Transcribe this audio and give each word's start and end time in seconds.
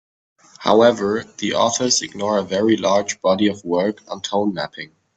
However, 0.57 1.25
the 1.37 1.53
authors 1.53 2.01
ignore 2.01 2.39
a 2.39 2.43
very 2.43 2.75
large 2.75 3.21
body 3.21 3.45
of 3.49 3.63
work 3.63 3.99
on 4.07 4.23
tone 4.23 4.51
mapping. 4.51 4.95